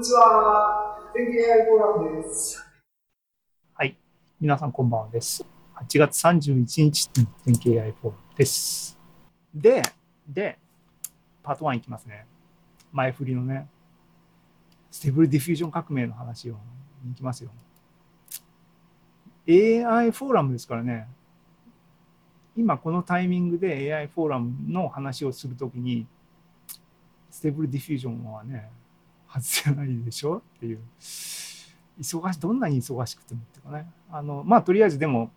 [0.00, 0.98] にちは。
[1.14, 2.66] 天気 AI フォーラムです。
[3.74, 3.98] はい。
[4.40, 5.44] 皆さんこんばんはです。
[5.76, 7.10] 8月31日、
[7.44, 8.98] 天気 AI フォーラムです。
[9.54, 9.82] で、
[10.26, 10.58] で、
[11.42, 12.24] パート1いきますね。
[12.92, 13.68] 前振りのね、
[14.90, 16.54] Stable Diffusion 革命の話を
[17.12, 17.50] いきますよ。
[19.46, 21.08] AI フォーラムですからね、
[22.56, 26.06] 今このタイミングで AI フォーラムの話をするときに、
[27.28, 28.70] Stable Diffusion はね、
[29.32, 30.80] 外せないでしょっていう。
[32.00, 33.90] 忙しどんなに忙しくてもっていうかね。
[34.10, 35.30] あの、まあ、とりあえずでも、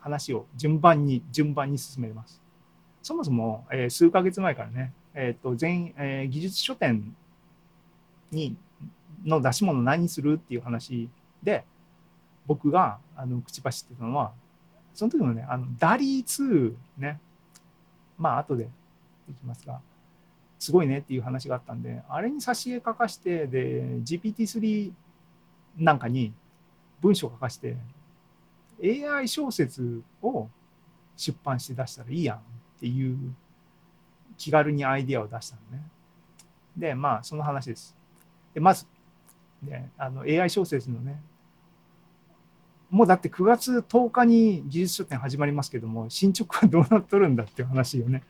[0.00, 2.40] 話を順番に、順番に進めます。
[3.02, 7.14] そもそも、えー、数ヶ月前からね、えっ、ー、と、全、えー、技術書典
[8.30, 8.56] に、
[9.24, 11.10] の出し物何するっていう話
[11.42, 11.64] で、
[12.46, 14.32] 僕が、あの、口走ってたのは、
[14.94, 17.20] その時のね、あの、 DALL-E 2ね、
[18.18, 18.68] まあ、後で
[19.28, 19.80] いきますが、
[20.60, 24.92] すごいねっていう話があったんで、あれに挿絵書かして、で、GPT-3
[25.78, 26.34] なんかに
[27.00, 27.76] 文章書かして、
[28.82, 30.48] AI 小説を
[31.16, 32.40] 出版して出したらいいやんっ
[32.78, 33.34] ていう
[34.36, 35.82] 気軽にアイデアを出したのね。
[36.76, 37.96] で、まあ、その話です。
[38.52, 38.86] で、まず、
[39.62, 41.22] であの AI 小説のね、
[42.90, 48.22] もうだって9月10日に技術書店始まりますけども、進捗はどうなっとるんだっていう話よね。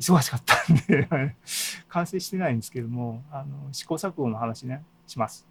[0.00, 1.08] 忙しかったんで
[1.88, 5.46] 完成してないんですけども、あの試行錯誤の話ね、します。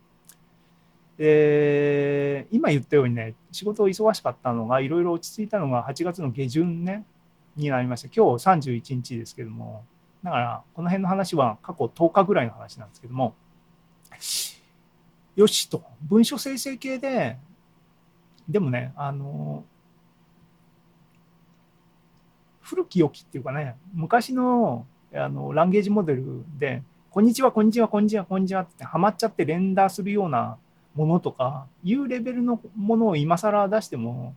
[1.17, 7.05] で、今言ったようにね、仕事忙しかったのが、いろいろ落ち着いたのが8月の下旬ね、
[7.55, 8.08] になりました。
[8.08, 9.86] 今日31日ですけども、
[10.23, 13.36] だから、この辺の話は過去10日ぐらいの話なんですけども、
[15.36, 17.38] よしと、文書生成系で、
[18.47, 19.64] でもね、あの、
[22.61, 30.58] 古き良きっていうかね、昔のあのランゲージモデルで、こんにちは、こんにちは、こんにちは、こんにちはってハマっちゃって連打するような
[30.95, 34.33] ものとかいうレベルのものを今更出しても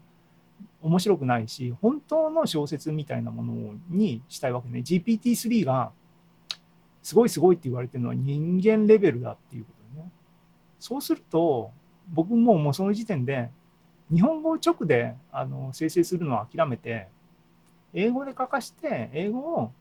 [0.83, 4.81] 面白くないし、本当の小説みたいなものにしたいわけね。
[4.81, 5.93] GPT-3 が
[7.03, 10.11] すごいすごいって言われてるのは人間レベルだっていうことね。
[10.81, 11.71] そうすると、
[12.13, 13.51] 僕ももうその時点で
[14.13, 17.09] 日本語を直であの生成するのを諦めて、
[17.93, 19.73] 英語で書かして、英語を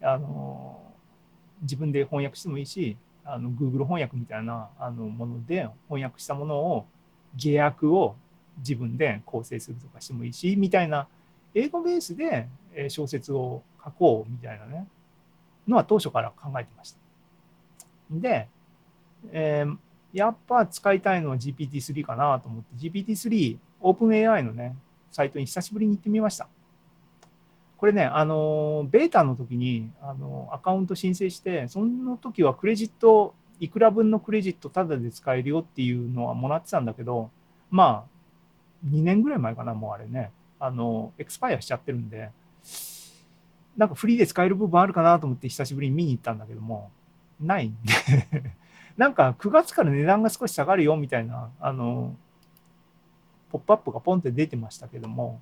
[0.00, 0.80] あの
[1.62, 6.86] 自分で翻訳してもいいし、あの Google 翻訳みたいなあのもので翻訳したものを
[7.36, 8.16] 下訳を
[8.58, 11.06] 自分で構成するとかしてもいいしみたいな
[11.54, 12.48] 英語ベースで
[12.88, 14.86] 小説を書こうみたいなね
[15.66, 16.98] のは当初から考えてました。
[18.10, 18.48] で、
[19.30, 19.76] えー、
[20.18, 24.76] やっぱ使いたいのは GPT-3 かなと思って GPT-3 OpenAI のね
[25.10, 26.48] サイトに久しぶりに行ってみました。
[27.78, 37.30] これね、あの、ベータの時に、あの、アカウント申請して、その時はクレジット、いくら分のクレジットタダで使えるよっていうのはもらってたんだけど、
[37.70, 42.30] まあ、2年ぐらい前かな、もうあれね、あの、エクスパイアしちゃってるんで、
[43.76, 46.90] なんかフリーで使える部分あるかなと思って久しぶりに見に行ったんだけども、
[47.40, 48.56] ないんで
[48.98, 52.16] なんか9月から値段が少し下がるよみたいな、あの、
[53.50, 55.40] ポップアップがポンって出てましたけども、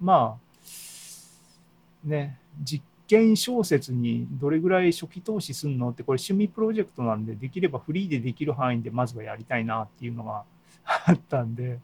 [0.00, 10.44] まあ、ね、実験小説にどれぐらい初期投資するのってこれ趣味プロジェクトなんでできればフリーでできる範囲でまずはやりたいなっていうのが
[10.84, 11.80] あったんで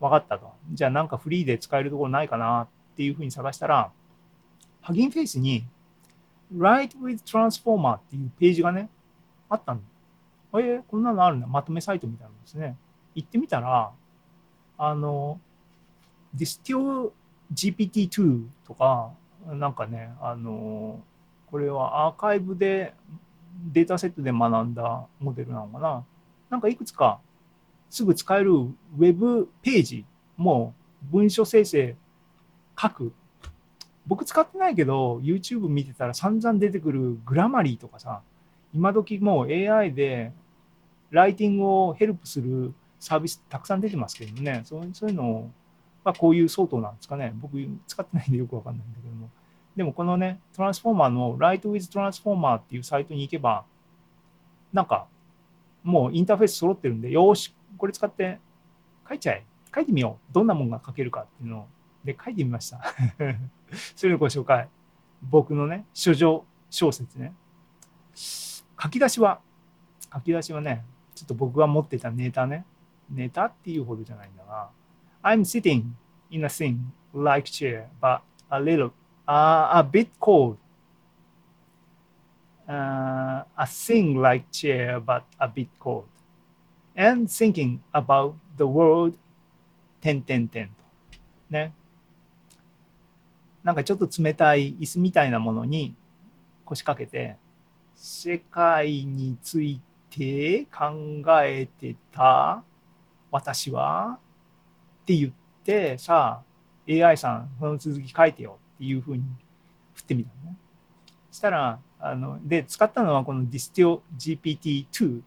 [0.00, 0.52] 分かったと。
[0.72, 3.90] じゃあなんかフリーで使えるところないかなっていうふうに探したら
[4.80, 5.64] ハギンフェイスに
[6.54, 8.88] Write with Transformer っていうページがね
[9.48, 9.80] あったの。
[10.60, 12.76] えー、こんなのあるんだまとめサイトみたいなんですね
[13.14, 13.90] 行ってみたら
[14.78, 15.40] あの
[16.36, 17.10] Distill
[17.52, 19.12] GPT-2 とか
[19.54, 21.00] なんかね、あの
[21.50, 22.94] これはアーカイブで
[23.72, 26.04] データセットで学んだモデルなのかな。
[26.50, 27.20] なんかいくつか
[27.88, 30.04] すぐ使えるウェブページ
[30.36, 31.94] も文書生成
[32.80, 33.12] 書く。
[34.06, 38.22] 僕使ってないけど、YouTube 見てたら散々出てくるグラマリーとかさ、
[38.72, 40.32] 今時もう AI で
[41.10, 45.50] ライティングをヘルプするサービスたくさん出てますけどね、そうそういうのを
[46.06, 47.32] まあ、こういう相当なんですかね。
[47.34, 47.58] 僕
[47.88, 49.28] 使ってないんでよくわかんないんだけども。
[49.74, 53.64] でもこのね、トランスフォーマーの Write with Transformer っていうサイトに行けば、
[54.72, 55.08] なんか、
[55.82, 58.38] もうインターフェース揃ってるんで、よし、これ使って
[59.08, 59.44] 書いちゃえ。
[59.74, 60.32] 書いてみよう。
[60.32, 61.66] どんなもんが書けるかっていうのを。
[62.04, 62.80] で、書いてみました。
[63.96, 64.68] それのご紹介。
[65.22, 67.34] 僕のね、書状小説ね。
[68.14, 69.40] 書き出しは、
[70.14, 70.84] 書き出しはね、
[71.16, 72.64] ちょっと僕が持ってたネタね。
[73.10, 74.68] ネタっていうほどじゃないんだが、
[75.22, 75.82] I'm sitting
[76.30, 76.78] in a thing
[77.12, 78.92] like chair, but a little,
[79.26, 80.58] uh, a bit cold.
[82.68, 86.04] uh, a thing like chair but a bit cold
[86.94, 89.16] and thinking about the world
[90.00, 90.72] 点点点と
[91.50, 91.72] ね
[93.62, 95.94] なんかちょっと冷たい椅子みたいなものに
[96.64, 97.36] 腰掛けて
[97.96, 99.85] 世界について
[100.16, 102.64] て考えてた
[103.30, 104.18] 私は
[105.02, 105.32] って言っ
[105.62, 106.44] てさあ
[106.90, 109.22] AI さんその続き書いてよっていうふうに
[109.94, 110.56] 振ってみたのね
[111.30, 115.22] したらあので使ったのはこの Distio GPT-2 っ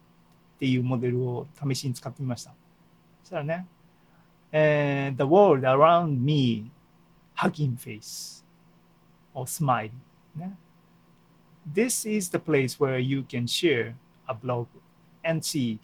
[0.58, 2.52] ていうモデルを試しに使ってみました
[3.22, 3.66] そしたらね、
[4.50, 6.72] えー The world around me
[7.36, 8.44] hugging face
[9.34, 10.50] or smile.This
[12.10, 13.94] is the place where you can share
[14.26, 14.66] a blog
[15.22, 15.78] and see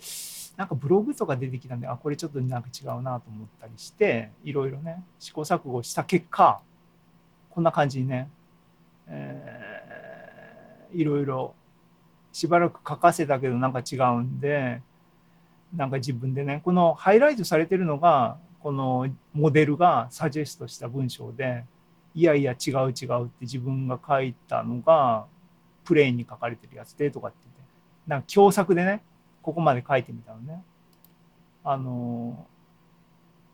[0.56, 6.60] なんかブログとか出てきたんで、あ、これちょっとなんか違うなと思ったりして、いろいろね、試行錯誤した結果、
[7.50, 8.28] こんな感じにね、
[9.08, 9.76] えー
[10.92, 11.54] いろいろ
[12.32, 14.80] しばらく書かせたけどなんか違うんで、
[15.74, 21.64] なんか自分でね、このハイライトされてるのが、このモデルがサジェストした文章で、
[22.14, 25.26] いやいや違う違うって自分が書いたのが、
[25.84, 27.62] プレーンに書かれてるやつでとかって言って、
[28.06, 29.02] なんか共作でね、
[29.46, 30.60] ここまで書いてみたのね。
[31.62, 32.48] あの、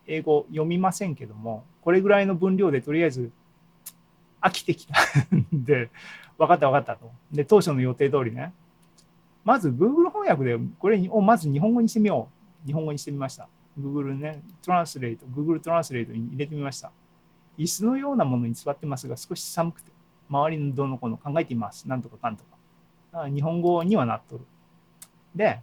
[0.07, 3.31] 英語読みませんけども、これぐらいの分量でとりあえず
[4.41, 4.95] 飽きてきた
[5.37, 5.91] んで、
[6.39, 7.13] 分かった分かったと。
[7.31, 8.55] で、当初の予定通りね、
[9.45, 12.31] まず Google 翻訳でこれをまず日本語にしてみよ
[12.65, 12.67] う。
[12.67, 13.47] 日本語にしてみました。
[13.79, 16.91] Google ね、トランスレート、Google トランスレートに入れてみました。
[17.59, 19.93] 椅子のようなものに座ってますが、少し寒くて、
[20.31, 21.87] 周りのどの子の考えています。
[21.87, 23.25] なんとかかんとか。
[23.25, 24.47] あ日本語にはなっとる。
[25.35, 25.61] で、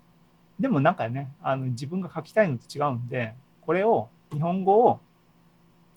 [0.60, 5.00] でもなんかね、あの自分が書きたいのと違うんで、これを、日本語を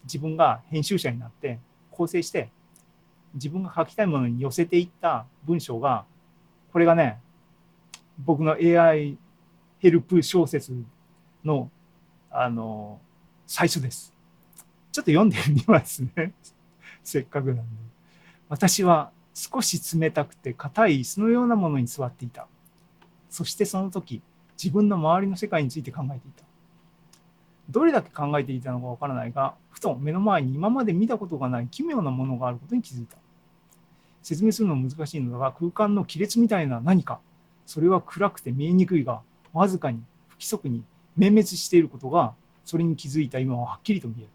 [0.04, 1.58] 自分が編集者になって
[1.90, 2.50] 構成して、
[3.34, 6.04] 自分が書きたいものに寄せていった文章が、
[6.72, 7.18] これがね、
[8.18, 9.18] 僕の AI
[9.78, 10.72] ヘルプ小説
[11.44, 11.70] の、
[12.30, 13.00] あの、
[13.46, 14.14] 最初です。
[14.92, 16.32] ちょっと読んでみますね。
[17.02, 17.62] せっかくなんで。
[18.48, 22.46] 私は少し冷たくて硬い椅子のようなものに座っていた。
[23.28, 24.22] そしてその時、
[24.62, 26.44] 自分の周りの世界について考えていた。
[27.70, 33.16] どれだけ考えていたのかわからないが、ふと目の前に今まで見たことがない奇妙なものがあることに気づいた。
[34.22, 37.18] 説明するのは難しいのだが、空間の亀裂みたいな何か、
[37.66, 39.22] それは暗くて見えにくいが、
[39.52, 40.84] わずかに不規則に
[41.16, 44.28] 明滅していることが、それに気づいた今ははっきりと見える。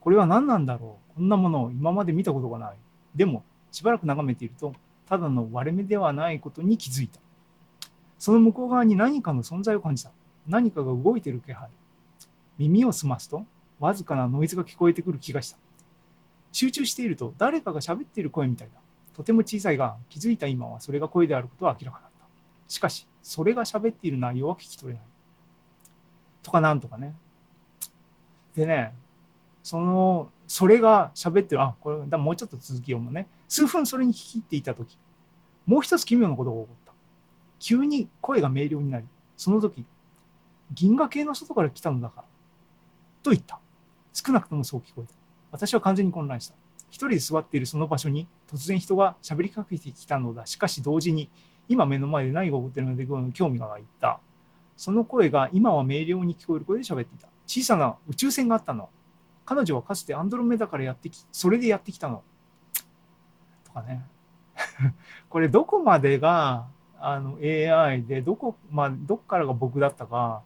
[0.00, 1.14] これは何なんだろう？
[1.16, 2.76] こんなものを今まで見たことがない。
[3.14, 4.74] でも、しばらく眺めていると、
[5.08, 7.20] ただの割れ目ではないことに気づいた。
[8.22, 10.12] その向こう側に何かの存在を感じた。
[10.46, 11.68] 何かが動いている気配。
[12.56, 13.44] 耳を澄ますと、
[13.80, 15.58] わずかなノイズが聞こえてくる気がした。
[16.52, 18.78] 集中していると、誰かが喋っている声みたいだ。
[19.12, 22.24] とても小さいが、気づいた今はそれが声であることは明らかだった。
[22.68, 25.06] しかし、それが喋っている内容は聞き取れない。
[26.44, 27.16] とかなんとかね。
[28.54, 28.94] でね、
[29.64, 33.26] その、それが喋ってる、あ、これ、だもうちょっと続き読むね。
[33.48, 34.96] 数分それに聞き入っていたとき、
[35.66, 36.81] もう一つ奇妙なことが起こった。
[37.62, 39.06] 急に声が明瞭になり、
[39.36, 39.84] その時、
[40.72, 42.24] 銀河系の外から来たのだから、
[43.22, 43.60] と言った。
[44.12, 45.14] 少なくともそう聞こえた。
[45.52, 46.54] 私は完全に混乱した。
[46.90, 50.44] 一人で座っているその場所に突然人が喋りかけてきたのだ。
[50.44, 51.30] しかし同時に、
[51.68, 54.18] 今目の前で何が起こっているので興味が湧いた。
[54.76, 57.28] その声が今は明瞭に聞こえる声で喋っていた。
[57.46, 58.90] 小さな宇宙船があったの。
[59.44, 62.24] 彼女はかつてアンドロメダからやってき、それでやってきたの。
[63.62, 64.04] とかね。
[65.30, 66.66] これどこまでが
[67.04, 70.42] あの AI で、どこ、まあ、どっからが僕だったか、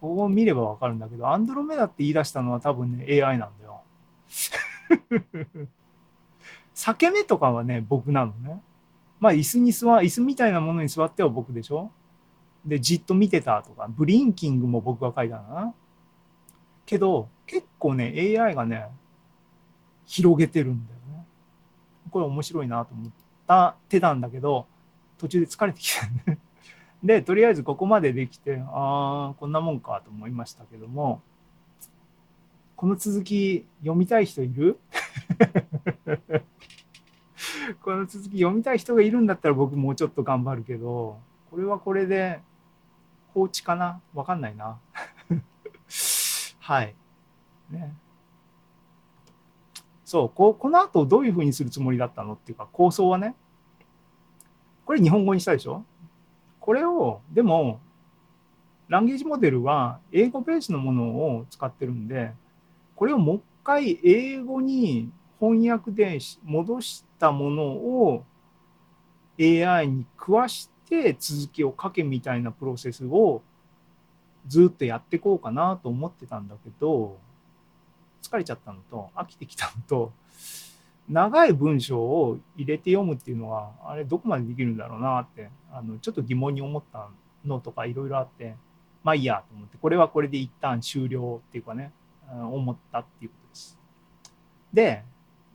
[0.00, 3.82] ここを見ればわかるんだけど、アンドロメダって言い出したのは多分ね、AI なんだよ。
[6.74, 8.60] 裂け目とかはね、僕なのね。
[9.20, 11.92] まあ、椅子に座、椅子みたいなものに座っては僕でしょ
[12.64, 15.72] で、じっと見てたとか、ブリンキングも僕が書いたな。
[16.84, 18.88] けど、結構ね、AI がね、
[20.06, 21.26] 広げてるんだよね。
[22.10, 23.12] これ面白いなと思っ
[23.46, 24.66] た手なんだけど、
[25.22, 26.38] 途中で疲れてきたね。
[27.00, 31.22] で、とりあえずここまでできて、ああ、こんなもんかと思いましたけども、
[32.74, 34.80] この続き読みたい人いる？
[37.82, 41.20] この続き読みたい人がいるんだったら僕もうちょっと頑張るけど、
[41.52, 42.40] これはこれで
[43.32, 44.00] 放置かな？
[44.12, 44.80] わかんないな。
[46.58, 46.96] はい。
[47.70, 47.94] ね。
[50.04, 52.32] そうこ、この後どういうふうにするつもりだったの？
[52.34, 53.36] っていうか構想はね、
[54.84, 55.84] これ日本語にしたでしょ？
[56.60, 57.80] これを、でも、
[58.88, 62.32] ランゲージモデルは英語ベースのものを使ってるんで、
[62.94, 65.10] これをもう一回英語に
[65.40, 68.24] 翻訳で戻したものを
[69.40, 73.42] AI に食わして続きを書けみたいなプロセスを
[74.46, 77.18] ずっとやっていこうかなと思ってたんだけど
[78.22, 80.12] 疲れちゃったのと飽きてきたのと
[81.08, 87.08] 長い文章を入れて読むっていうのはあれどこまでできるんだろうなってあのちょっと疑問に思った
[87.44, 88.54] のとかいろいろあって
[89.02, 91.92] まあいいやと思ってこれはこれで一旦終了っていうかね
[92.30, 93.78] 思ったっていうことです。
[94.72, 95.04] で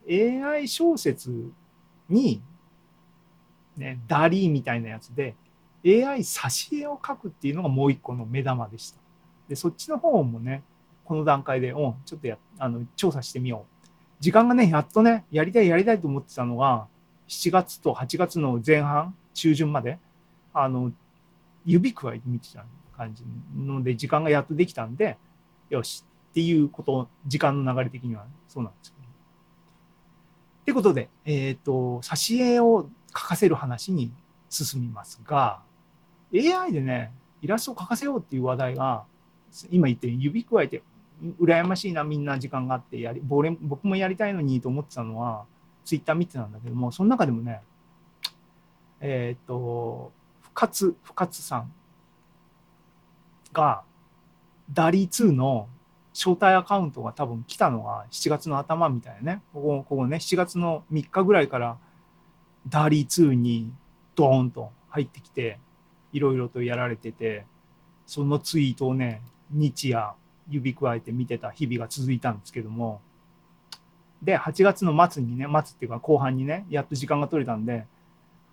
[0.10, 1.52] AI 小説
[2.10, 2.42] に、
[3.76, 5.36] ね、ダリーみたいなやつで
[5.86, 9.00] AI 挿絵を描くっていうのがもう一個の目玉でした。
[9.48, 10.64] でそっちの方もね
[11.06, 13.77] この段階で、うん、ちょっとやあの調査してみよう。
[14.20, 16.88] 時間がね、やっとね、やりたいやりたいと思ってたのが、
[17.28, 20.00] 7月と8月の前半、中旬まで、
[20.54, 20.92] あの、
[21.66, 23.24] 指くわえて見てた感じ
[23.56, 25.18] ので、時間がやっとできたんで、
[25.70, 29.08] よしっていうこと、時間の流れ的にはそうなんですけど。
[29.08, 29.10] っ
[30.66, 34.12] てことで、えっ、ー、と、挿絵を描かせる話に
[34.50, 35.62] 進みますが、
[36.34, 39.06] AI でね、イラストを描かせようっていう話題が、
[39.70, 40.82] 今言って指くわえて
[41.40, 45.46] 羨ましいなみんな時間があってやり僕もやりたいのにと思ってたのは
[45.84, 47.62] ツイッター見てたんだけどもその中でもね
[49.00, 51.74] えっ、ー、と深津深津さん
[53.54, 53.84] が
[54.72, 55.68] ダリー2の
[56.14, 59.42] 招待アカウントが多分来たのが7月の頭みたいなね。
[59.54, 61.78] ここここね7月の3日ぐらいから
[62.68, 63.72] ダリー2に
[64.16, 65.60] ドーンと入ってきて
[66.12, 67.46] いろいろとやられてて
[68.08, 69.22] そのツイートをね
[69.52, 70.14] 日夜
[70.50, 73.02] 指くわえて見てた日々が続いたんですけども。
[74.22, 77.86] で8月の末にね末っていうか後半にねやっと時間が取れたんで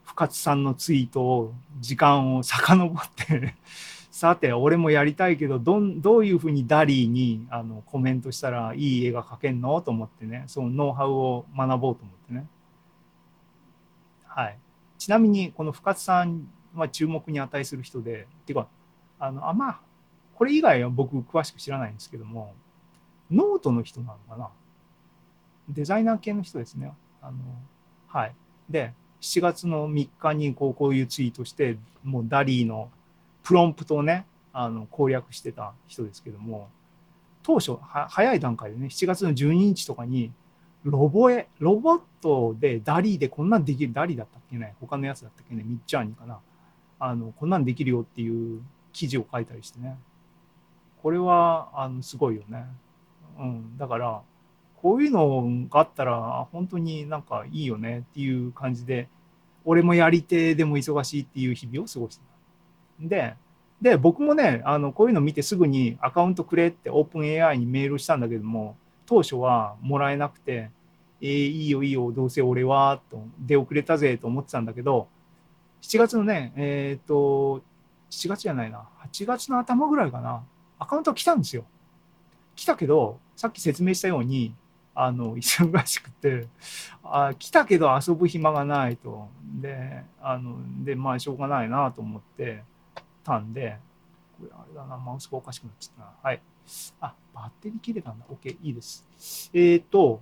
[0.05, 3.55] 深津さんのツイートを時間を遡って
[4.11, 9.81] さて俺もやりたいけどどんどういうふうにダリーにあのコメントしたらいい絵が描けんの？
[9.81, 12.47] と思ってねそのノウハウを学ぼうと思ってね。
[14.27, 14.59] はい。
[14.99, 18.69] ちなみにこの深津さんは注目に値する人でっていうか
[19.19, 19.81] あのあまあ
[20.35, 22.55] これ以外は僕詳しく知らないんですけども、
[23.31, 24.49] ノートの人なのかな？
[25.69, 26.93] デザイナー系の人ですね。
[27.23, 27.39] あの
[28.09, 28.35] はい。
[28.69, 32.91] で、7月の3日にこうこういうツイートして、もう DALL-E の
[33.43, 36.69] プロンプトをね、あの攻略してた人ですけども、
[37.43, 40.33] 当初は、早い段階でね、7月の12日とかに、
[40.83, 46.39] ロボエ、ロボットで DALL-E でこんなんできる、 DALL-E だったっけね、他のやつだったっけね、 Midjourney かな？
[46.99, 48.63] あの、こんなんできるよっていう
[48.93, 49.99] 記事を書いたりしてね。
[51.05, 52.65] これはあのすごいよね。
[53.39, 54.23] うん、だから
[54.81, 59.09] こういうのがあったら本当になんかいいよねっていう感じで
[59.67, 62.23] 俺もやり手でも忙しいっていう日々を過ごして
[63.03, 63.07] た。
[63.07, 63.35] で
[63.83, 70.71] で僕もねあのこういうの見てすぐにアカウントくれってオープン AI にメールしたんだけども当初はもらえなくて
[71.21, 75.09] 「えー、いいよいいよどうせ俺は」と出遅れたぜと思ってたんだけど
[75.83, 77.63] 7月のねえっ、ー、と
[78.11, 80.43] 7月じゃないな8月の頭ぐらいかな
[80.85, 81.65] アカウント来たんですよ。
[82.55, 84.55] 来たけど、さっき説明したように、
[84.95, 86.47] あの、忙しくて、
[87.03, 89.29] あ来たけど遊ぶ暇がないと。
[89.63, 92.63] で、あの、で、まあ、しょうがないなと思って
[93.25, 93.79] たんで、
[94.39, 96.13] これあれだな、マウスがおかしくなっちゃったな。
[96.23, 96.43] はい。
[97.01, 98.27] あ、バッテリー切れたんだ。
[98.31, 99.09] OK、いいです。
[99.55, 100.21] えっ、ー、と、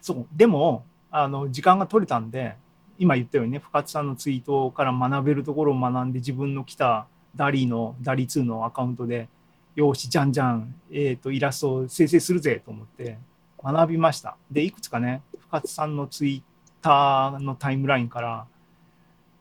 [0.00, 2.56] そう、でも、あの、時間が取れたんで、
[2.98, 9.28] 今言ったようにね、深津さんのツイートから学べるところを学んで自分の来たダリの、ダリ2のアカウントで、
[9.74, 13.18] よし、じゃんじゃん、えっ、ー、と、イラストを生成するぜと思って
[13.62, 14.36] 学びました。
[14.50, 16.42] で、いくつかね、深津さんのツイッ
[16.82, 18.46] ターのタイムラインから、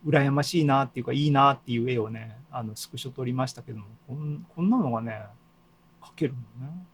[0.06, 5.26] 羨ましいなっていうか、いいなっていう絵をね、あの、スクショ撮りましたけども、こんこんなのがね、
[6.02, 6.86] 描けるのね。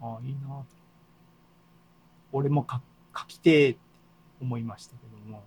[0.00, 0.66] ああ、いいなと。
[2.32, 2.80] 俺も描
[3.26, 3.80] きてえって
[4.40, 5.42] 思いましたけども。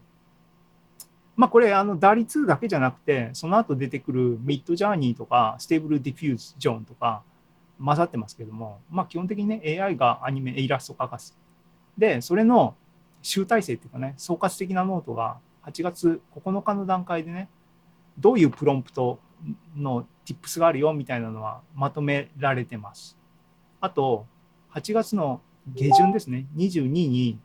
[1.36, 7.24] まあ、これあの DALL-E 2 だけじゃなくてその後出てくる Midjourney とか Stable Diffusion とか
[7.84, 11.38] 混ざってますけども、まあ、基本的にね AI がアニメイラストを描かす。
[11.98, 12.76] でそれの
[13.22, 17.50] 集大成っていうかね総括的なノートが8月9日の段階でね
[18.18, 19.20] どういうプロンプト
[19.76, 23.18] の tips があるよみたいなのはまとめられてます。
[23.82, 24.26] あと
[24.74, 25.42] 8月の
[25.74, 27.40] 下旬ですね22に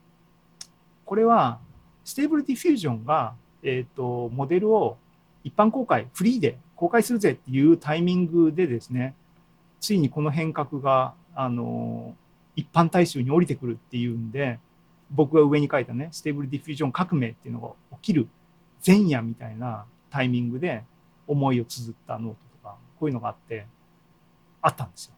[1.04, 1.58] これは
[2.04, 4.96] Stable Diffusion がえっ、ー、と、モデルを
[5.44, 9.14] 一般公開、フリーで公開するぜっていうタイミングでですね、
[9.80, 12.14] ついにこの変革が、あの、
[12.56, 14.58] 一般大衆に降りてくるっていうんで、
[15.10, 18.28] 僕が上に書いたね、 Stable Diffusion 革命っていうのが起きる
[18.86, 20.84] 前夜みたいなタイミングで
[21.26, 23.66] 思いを綴ったノートとか、こういうのがあって、
[24.62, 25.14] あったんですよ。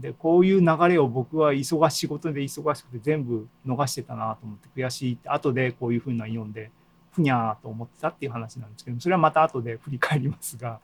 [0.00, 6.70] で、こういう流れを僕は忙しい仕事で忙しくて全部逃してたなと思って悔しいって、後でこういうふうな読んで
[7.12, 10.80] ふにゃーと思ってたっていう話なんですけどそれはまた後で振り返りますが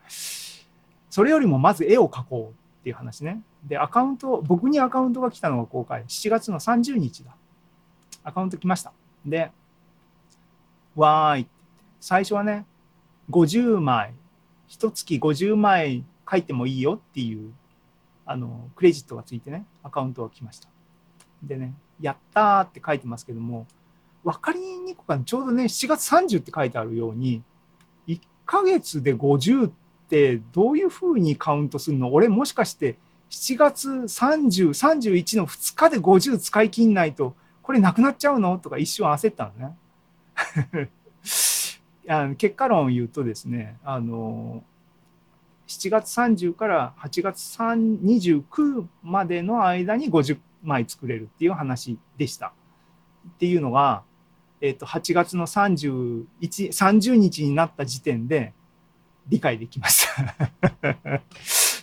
[1.11, 3.43] それよりもまず絵を描こうっていう話ね。
[3.65, 7.35] でアカウント僕にアカウントが来たのが公開7月の30日だ。
[8.23, 8.93] アカウント来ました。
[9.25, 9.51] で
[10.95, 11.51] わーいって
[12.01, 12.65] 最初はね
[13.31, 14.13] 50枚
[14.69, 17.53] 一月50枚書いてもいいよっていう
[18.25, 20.69] あのクレジットがついてねアカウントが来ました。
[21.43, 23.67] でねやったーって書いてますけども
[24.27, 27.45] 分かりにくくちょうどね7月30って書いてあるように
[28.09, 29.73] 1ヶ月で50っ
[30.09, 32.13] てどういうふうにカウントするの？
[32.13, 32.99] 俺もしかして
[33.31, 38.59] 7月3031の2日で50使い切んないとこれなくなっちゃうの？
[38.59, 39.77] とか一瞬焦ったのね。
[42.09, 44.63] あの結果論を言うとですねあの
[45.69, 52.53] 7月30から8月29までの間に50枚作れるっていう話でした。
[53.29, 54.03] っていうのが、
[54.67, 58.53] えっと8月の31 30日になった時点で
[59.29, 61.23] 理解できました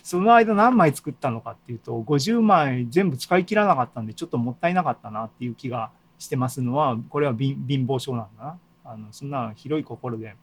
[0.02, 10.36] その間何枚作ったのかっていうと50枚全部使い切らなかったんでちょっともったいなかったなっていう気がしてますのはこれは貧乏症なんだなあのそんな広い心で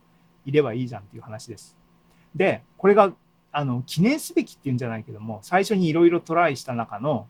[0.46, 1.78] いればいいじゃんっていう話です。
[2.36, 3.14] でこれが
[3.52, 7.28] あの記念すべきっていうんじゃないけども最初にいろいろトライした中の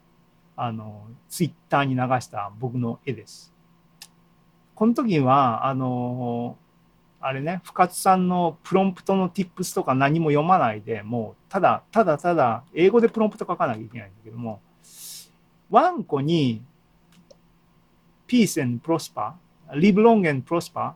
[0.55, 3.53] あのツイッターに流した僕の絵です。
[4.75, 6.57] この時はあの
[7.19, 14.59] あれね深津さんのプロンプトの tips とか何も読まないでもうただただただ英語でプロンプト書かなきゃいけないんだけども
[15.69, 16.63] ワンコに
[18.27, 19.33] Peace and Prosper
[19.73, 20.93] Live Long and Prosper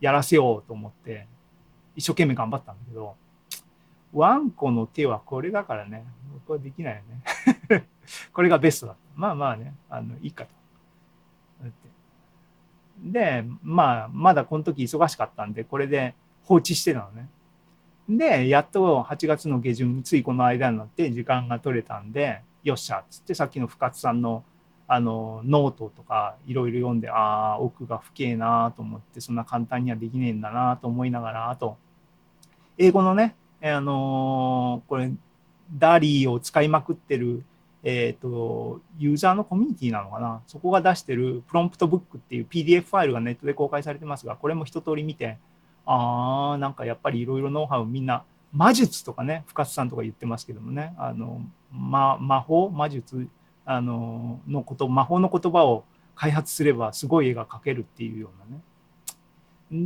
[0.00, 1.26] やらせようと思って
[1.94, 3.14] 一生懸命頑張ったんだけど
[4.12, 6.04] ワンコの手はこれだからね
[6.46, 7.02] これできないよ
[7.70, 7.86] ね。
[8.32, 8.96] これがベストだ。
[9.14, 10.50] まあまあねあのいいかと。
[12.98, 17.28] でまあまだこの時忙しかったんでこれで放置してたのね。
[18.08, 24.44] でやっと8月の下旬ついこの間になって時間が取れたんでよっしゃっつってさっきの深津さんの
[24.88, 31.78] あのノートとかいろいろ読んでああ奥が深えなと思ってそんな簡単にはできねえんだなと思いながらあと
[32.76, 35.10] 英語のねあのー、これ
[35.72, 37.44] DALL-E を使いまくってる
[37.84, 40.42] えっ、ー、とユーザーのコミュニティなのかな？
[40.46, 45.38] そこが出してるプロンプトブックっていう PDF ファイルがネットで公開されてますがこれも一通り見て
[45.84, 51.40] ああなんかやっぱりいろいろノウハウみんな魔術とかね深津さんとか言ってますけどもねあの、
[51.72, 53.26] ま、魔法魔術
[53.64, 58.62] あののこと魔法の言葉を開発すればすごい絵が描けるっていうようなね。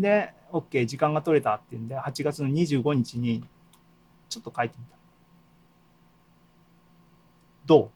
[0.01, 3.45] で OK 時間が取れたっていうんで8月の25日に
[4.29, 4.96] ちょっと書いてみた。
[7.67, 7.91] どう？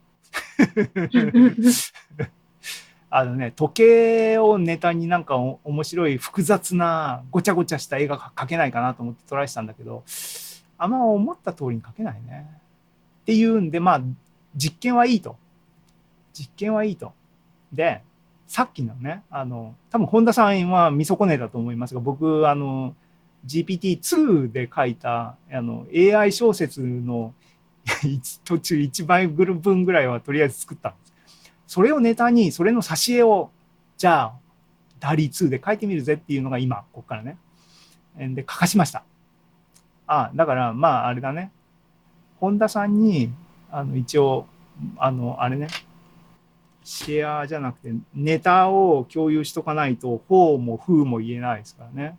[3.13, 10.03] あのね時計をネタになんか面白い複雑なごちゃごちゃした絵が描けないかなと思ってトライしたんだけど
[10.77, 12.47] あんま思った通りに描けないね。
[13.21, 14.01] っていうんでまあ
[14.55, 15.35] 実験はいいと。
[16.33, 17.13] 実験はいいと。
[17.73, 18.01] で、
[18.47, 22.95] さっきのね、あの、多分本田さんは見損ねたと思いますが、僕、あの、
[23.45, 27.33] GPT-2 で書いたあの AI 小説の
[28.45, 31.13] 途中1倍分ぐらいはとりあえず作ったんです。
[31.67, 33.49] それをネタに、それの挿絵を、
[33.97, 34.33] じゃあ、
[34.99, 37.37] ダリー2で書いてみるぜっていうのが今、ここからね。
[38.17, 39.03] で、書かしました。
[40.05, 41.51] あ、だから、まあ、あれだね。
[42.39, 43.31] 本田さんに、
[43.71, 44.47] あの、一応、
[44.97, 45.67] あの、あれね、
[46.83, 52.17] シェアじゃなくてネタを共有しとかないと、フォーもフーも言えないですからね。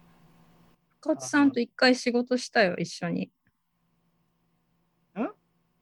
[1.00, 3.30] 深津さんと一回仕事したよ、一緒に。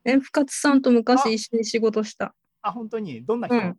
[0.05, 2.35] んえ、深津さんと昔一緒に仕事した。
[2.63, 3.25] あ、本当に？
[3.25, 3.79] どんな人、うん、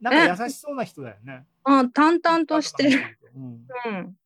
[0.00, 1.46] なんか優しそうな人だよね。
[1.64, 3.18] あ、淡々としてる。
[3.34, 3.66] うん。
[3.86, 4.16] うん、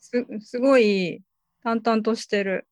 [0.00, 1.22] すすごい
[1.62, 2.66] 淡々としてる。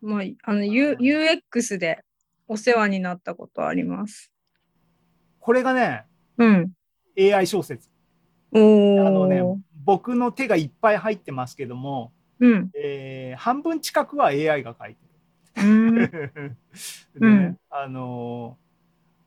[0.00, 2.04] まあ、あの、U、UX で
[2.48, 4.32] お世話になったことあります。
[5.38, 6.04] これがね、
[6.38, 6.72] うん、
[7.18, 7.88] AI 小説。
[8.52, 9.42] あのね、
[9.84, 15.09] 僕の手がいっぱい入ってますけども、うんえー、半分近くは AI が書いてる。
[15.60, 18.56] でね、あの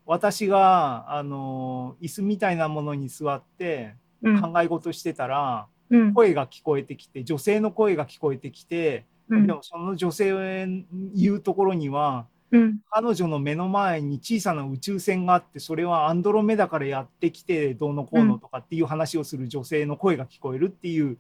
[0.05, 3.95] 私が、あの椅子みたいなものに座って
[4.41, 21.17] 考え事してたら、うん、声が聞こえてきて女性の声が聞こえてきて、うん、でもその女性言うところにはうん、彼女の目の前に小さな宇宙船があってそれはアンドロメダからやってきてどうのこうのとかっていう話をする女性の声が聞こえるっていう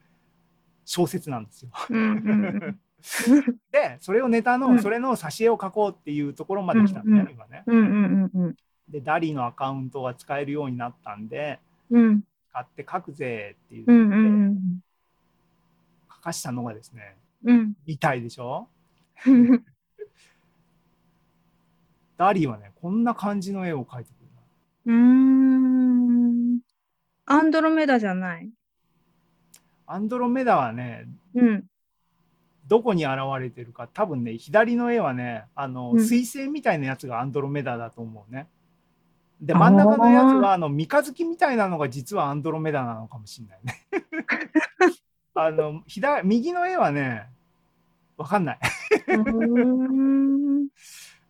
[0.85, 1.71] 小説なんですよ。
[3.71, 7.63] でそれをネタの、それの挿絵を描こうっていうところまで来たんだよ、今ね。
[8.87, 14.15] でダリのアカウントが使えるようになったんで、うん、使って書くぜっていう、うんう
[14.49, 14.81] ん
[16.15, 17.73] 書かしたのがですね、うん。
[17.85, 18.69] 痛いでしょ？
[19.27, 19.65] うん。
[22.15, 24.15] ダリーはね、こんな感じの絵を描いてく
[24.85, 24.93] るな。
[24.93, 25.01] うー
[26.55, 26.59] ん。
[27.25, 28.49] アンドロメダじゃない？
[29.85, 31.65] アンドロメダはね、うん。
[32.67, 38.47] どこに現れてるか、多分ね、左の絵はね、あの、うん水星みたいなやつがアンドロメダだと思うね。
[39.41, 43.81] で、真ん中のやつは、あの、三日月みたいなのが実はアンドロメダなのかもしれないね。
[45.35, 47.27] あの、左、右の絵はね、
[48.17, 48.59] わかんない。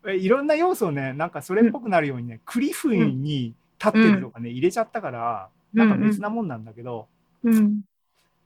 [0.20, 7.08] いろんな要素をね、なんかそれっぽくなるようにね、クリフに立ってるとかね、入れちゃったから、なんか別なもんなんだけど、
[7.44, 7.82] うん。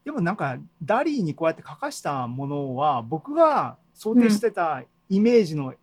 [0.08, 5.74] でもなんかダリーにこうやって書かしたものは僕が想定してたイメージの,、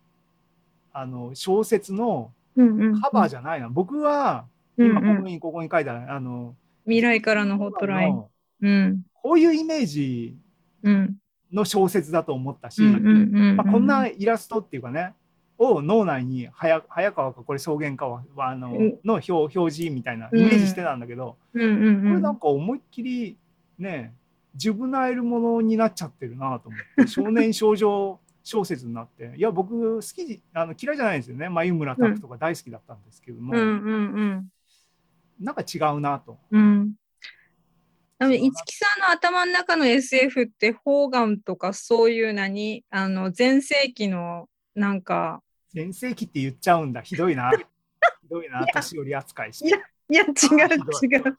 [0.92, 3.00] あの小説のうんうん。
[3.00, 8.16] カバーじゃないな、僕はうん今こうんこにここに書いたあの未来からのホットライン。
[8.16, 8.28] の
[8.62, 9.02] うん。
[9.22, 10.36] こういうイメージ
[10.82, 11.16] うん。
[11.52, 13.56] の小説だと思ったし、うんうんうん。
[13.56, 15.14] まあ、こんなイラストっていうかね
[15.56, 22.22] を脳内に早早川かこれ草原かはあのうんの表表示みたいなイメージしてたんだけど、うんうんこれうん。
[22.22, 23.36] なんか思いっきり
[23.78, 24.14] ね
[24.56, 34.48] ジュブナイルものになっちゃってるなと思って 少年少女小説になっていや僕好きあの嫌いじゃないんですよね眉村拓とか大好きだったんですけども、うんうんうん。
[35.40, 36.38] なんか違うなと。
[36.50, 36.94] うん。
[38.18, 38.28] 五
[38.64, 45.42] 木さんの頭の中の SF って、ホーガンとかそういう何、あの、前世紀の、なんか、
[45.74, 47.50] 全盛期って言っちゃうんだひどいな
[48.22, 49.82] ひどいな年寄り扱いして。
[50.08, 51.16] いや違う違う。
[51.16, 51.38] 違う。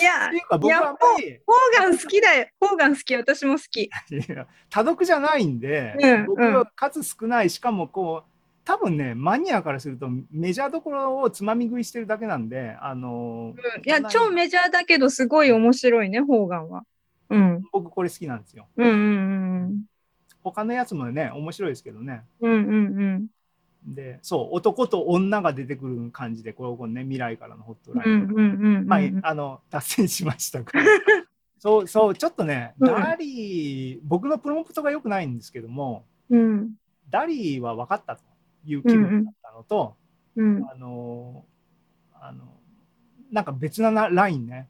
[0.00, 2.46] いや い、うか僕はあんまりホーガン好きだよ。
[2.60, 3.14] ホーガン好き。
[3.14, 3.82] 私も好き。
[3.82, 3.90] い
[4.28, 8.30] や多読じゃないんで、うん僕は数少ないしかもこう
[8.64, 13.54] 多分ねマニアからするとメジャーどころをつまみ食いしてるだけなんであの
[13.84, 16.84] いや、超メジャーだけど、すごい面白いね、ホーガンは。
[17.30, 17.62] うん。
[17.72, 18.66] 僕これ好きなんですよ。
[18.76, 18.92] うんう
[19.68, 19.84] ん
[20.42, 22.22] 他のやつもね面白いですけどね。
[22.40, 22.52] うん。
[22.52, 23.26] うんうんうん。
[23.86, 28.12] でそう男と女が出てくる感じでこれこれね未来からのホットライン。
[28.12, 28.86] うんうんうんうん。
[28.86, 30.84] まああの脱線しましたから。
[31.58, 36.74] そうそうちょっとね、うん DALL-E 僕のプロンプトが良くないんですけどもうん
[37.08, 38.22] DALL-E は分かったと
[38.64, 39.96] いう気分だったのと、
[40.36, 41.44] うんあの
[42.12, 42.44] あの
[43.32, 44.68] なんか別ななラインね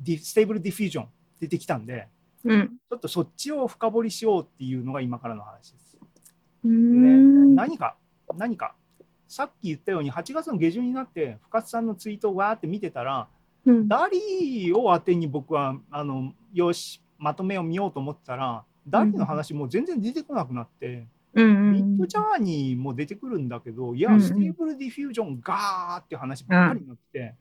[0.00, 1.08] で Stable Diffusion
[1.40, 2.08] 出てきたんで
[2.44, 2.68] うん。
[2.68, 5.98] ちょっとそっちを深掘りしようっていうのが今からの話です。
[6.64, 7.54] ねん。
[7.54, 7.96] 何か
[8.36, 8.74] 何か。
[9.28, 13.28] さっき言ったように8月の下旬になって深津さんのツイートをわーって見てたら
[13.64, 13.88] うん。
[13.88, 24.14] DALL-E を当てに僕はあのよしまとめを見ようと思ったら DALL-E の話もう全然出てこなくなって、うん Midjourney も出てくるんだけどいや、うん。
[24.16, 27.34] うん Stable Diffusion ガーって話ばっかりになって、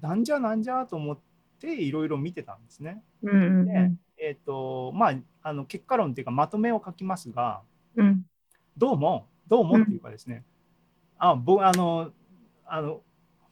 [0.00, 1.18] なんじゃなんじゃと思っ
[1.60, 3.02] ていろいろ見てたんですね。
[3.22, 7.60] うんうんでえっ、とまああの結果論っていうかまとめを書きますが
[7.96, 8.24] うん。
[8.78, 10.42] どうもどうもっていうかですね、
[11.18, 12.10] あ僕あの
[12.66, 13.00] あの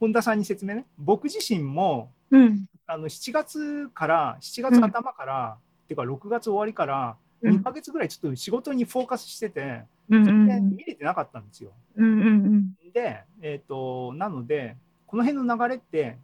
[0.00, 0.86] 本田さんに説明ね。
[0.98, 2.66] 僕自身もうん。
[2.86, 7.56] あの7月から7月頭から、っていうか6月終わりからうん。
[7.56, 11.70] 2ヶ月ぐらいちょっと仕事にフォーカスしてて、うんうん全然見れてなかったんですよ。
[11.96, 14.76] うんうんで、えー、となので
[15.06, 16.16] この辺の流れって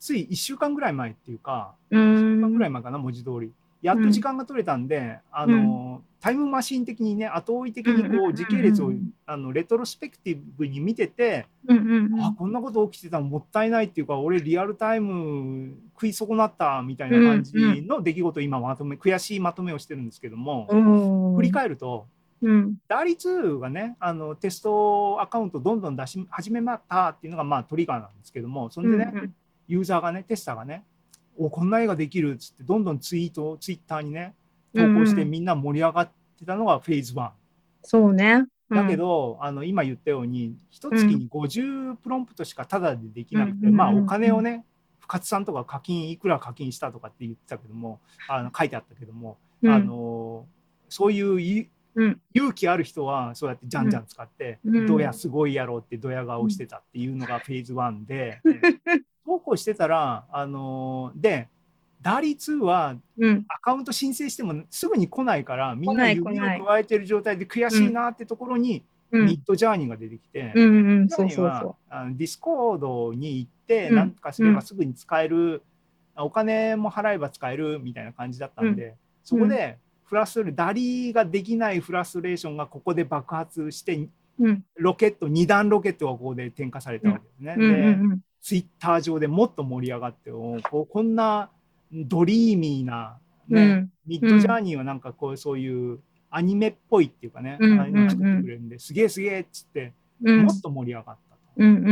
[0.00, 2.14] つい1週間ぐらい前っていうかうん。
[2.14, 3.52] 1週間ぐらい前かな文字通り
[3.84, 8.34] やっと時間が取れたんで、あのタイムマシン的にね後追い的にうんうんうんうこうん。
[8.34, 8.90] 時系列を
[9.26, 22.06] あのレトロスペクティブに見てて、うんうんあこんなこと起きてたのもったいないっていうか俺リアルタイム食い損なったみたいな感じの出来事を今まとめ悔しいまとめをしてるんですけども、うん振り返ると
[22.40, 22.76] うん。
[22.88, 29.34] ダリ2がねあのテストアカウントどんどん出し始めまったっていうのがまあトリガーなんですけどもそれでね、うん。
[29.68, 30.84] ユーザーがねテスターがね
[31.36, 34.34] おこんな絵ができるっつってどんどんツイートツイッターにね
[34.74, 37.30] 投稿してうんみんな盛り上がってたのがフェーズ1、
[37.82, 38.46] そうね。
[38.70, 44.64] だけど、あの今言ったように一月に50プロンプトしかタダでできなくて、うんまあお金をね
[45.00, 50.46] 深津さんとか課金いくら課金したとかって言ってたけどもあの書いてあったけども、うん、あの
[50.88, 51.68] そういう
[52.32, 54.86] 勇気ある人はそうやってじゃんじゃん使って、うん。
[54.86, 58.40] ドヤすごいやろうってドヤ顔してたっていうのがフェーズ1で、
[59.24, 61.48] 投稿してたら、あので、
[62.04, 63.44] DALL-E 2はうん。
[63.48, 69.26] アカウント申請してもすぐに来ないから、みん来ないな指をくわえてる状態で悔しいなってところに、うん。
[69.26, 71.74] Midjourney が出てきて、うんうん Journey は
[72.12, 73.96] Discord に行って、うん。
[73.96, 75.62] なんとかすればすぐに使える、
[76.16, 84.10] お金も払えば使えるみたいな感じだったんで、そこでフラストレ DALL-E ができないフラストレーションがここで爆発して、う。
[84.40, 84.64] うん。
[84.76, 87.54] ロケット、2段ロケットがここで点火されたわけですね。
[87.56, 91.48] うんうでんツイッター上でもっと盛り上がって、おこうこんな
[91.90, 93.16] ドリーミーな、
[93.48, 93.92] ねうん。
[94.06, 98.10] ミッドジャーニーはなんかこうそういうアニメっぽいっていうかね、うん。
[98.10, 100.42] 作ってくれるんで、すげえすげえっつって、うん。
[100.42, 101.40] もっと盛り上がったと。
[101.56, 101.76] うん。
[101.76, 101.86] うん。
[101.86, 101.90] う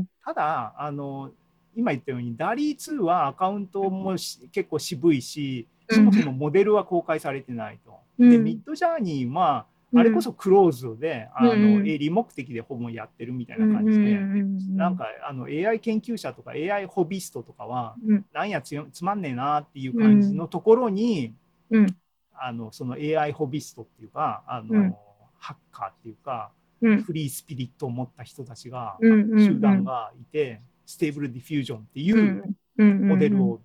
[0.00, 0.06] ん。
[0.24, 1.32] ただあの、
[1.76, 7.92] 今言ったように、ダリー2はアカウントもし結構渋いし、そもそもモデルは公開されてないと。
[8.18, 8.30] うん。
[8.30, 11.88] で、ミッドジャーニーは、あれこそクローズドで、あのうん。
[11.88, 18.26] 営利目的でほぼやってるみたいうんな感じで、うんなんかあの AI 研究者とか AI ホビストとかは、うん。
[18.32, 21.34] なんやつよつまんねえなっていう感じのところに、
[21.70, 21.86] うん。
[22.34, 24.94] あのその AI ホビストっていうか、あのうん。
[25.38, 27.02] ハッカーっていうか、うん。
[27.02, 32.44] フリースピリットを持った人たちが、集団がいて、 Stable Diffusion っていう
[32.78, 33.08] うん。
[33.08, 33.60] モデルを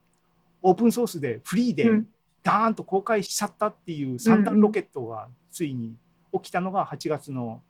[0.63, 2.07] オープンソースでフリーでうん。
[2.41, 5.95] ダーンと公開しちゃったっていう三段ロケットがついに
[6.41, 7.62] 起きたのが8月の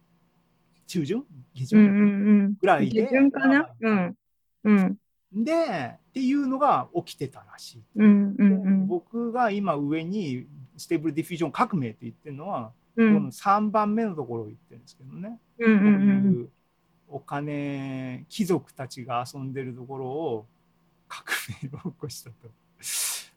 [0.88, 1.24] 中旬
[1.54, 2.04] 下旬うんうんう
[2.50, 2.54] ん。
[2.60, 3.08] ぐらいで。
[3.08, 3.70] 基準かな？
[3.80, 4.18] うん。
[4.64, 4.98] うん。
[5.34, 5.54] で
[5.98, 7.84] っていうのが起きてたらしい。
[7.96, 8.88] うんうんうん。
[8.88, 13.14] 僕が今上に Stable Diffusion 革命って言ってるのは、うん。
[13.16, 15.40] この3番目のところを言ってるんですけどね。
[15.60, 16.34] うんこううん。
[16.34, 16.50] いう
[17.08, 20.48] お金貴族たちが遊んでるところを
[21.08, 21.26] 革
[21.64, 22.36] 命を起こしたと。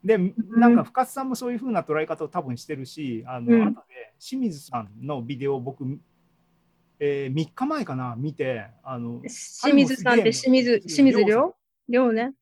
[0.09, 0.17] で
[0.57, 3.63] なんか深津さんもそういうふうな捉え方を多分してるしあの、うん。
[3.69, 5.85] 後で清水さんのビデオを僕、
[6.99, 11.55] えー3日前かな見てあの、清水さんって清水清水亮
[11.91, 12.33] 亮ね。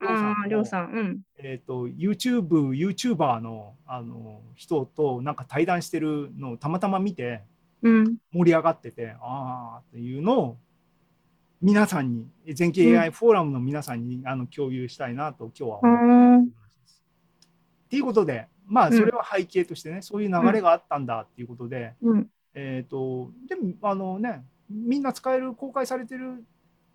[0.49, 7.43] 亮さんうんえー、と YouTube、YouTuber のあの人となんか対談してるのをたまたま見て
[7.83, 8.17] うん。
[8.33, 10.59] 盛り上がっててああっていうのを
[11.61, 16.56] 皆さんに全景 AI フォーラムの皆さんに、あの共有したいなと今日はあ思って。
[17.87, 18.97] っていうことでまあうん。
[18.97, 22.31] それは背景としてね、そういう流れがあったんだっていうことで、うん。
[22.55, 26.45] えっ、とでもあのねみんな使える公開されてる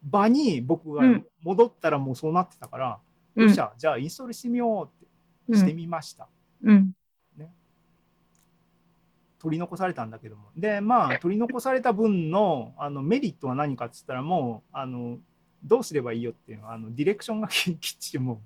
[0.04, 1.26] 場に僕がうん。
[1.42, 3.00] 戻ったらもうそうなってたから、
[3.36, 3.46] うん。
[3.46, 4.92] よっしゃじゃあインストールしてみよ
[5.50, 6.28] うってしてみました。
[6.64, 6.94] うん。
[9.40, 10.50] 取り残されたんだけども。
[10.56, 15.18] で、まあ、取り残された分のあのメリットは何かっつったら、もうあの
[15.64, 18.38] どうすればいいよっていうのは、あのディレクションがき きっちりもう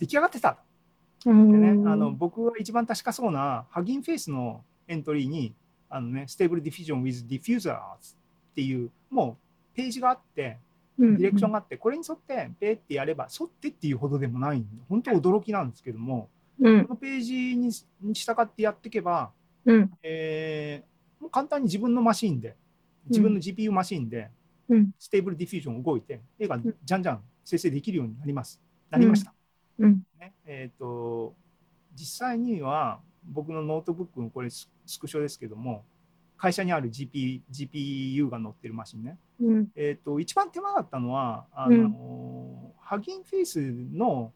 [0.00, 0.58] 出来上がってた。
[1.26, 1.88] うでね、ん。
[1.88, 5.54] あの僕が一番確かそうな、ハギンフェイスのエントリーに、
[5.88, 7.78] あのね、Stable Diffusion with Diffusers っ
[8.54, 9.36] ていう、も
[9.74, 10.58] うページがあって、
[10.98, 16.28] ディレクションがあって、これに沿って、ペーってやれば、沿ってっていうほどでもない本当驚きなんですけども、
[16.60, 16.84] うん。
[16.84, 17.70] このページに
[18.02, 19.30] に従ってやっていけば、
[19.64, 19.90] うん。
[20.02, 22.56] えーもう簡単に自分のマシンで、
[23.06, 24.30] 自分の GPU マシンで、
[24.68, 24.90] うん。
[24.98, 26.62] Stable Diffusion 動いて、絵がん。
[26.62, 28.60] じゃんじゃん生成できるようになります。
[28.90, 29.34] なりました。
[29.80, 30.02] うん。
[30.18, 31.34] ねえっ、と、
[31.94, 35.84] 実際には僕のノートブックのこれススクショですけども、
[36.36, 39.18] 会社にある GP GPU が載ってるマシンね。
[39.40, 39.68] うん。
[39.74, 43.60] えっ、と、一番手間だったのは、あの、 Hugging Face
[43.92, 44.32] の、